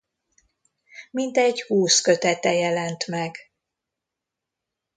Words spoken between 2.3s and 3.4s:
jelent meg.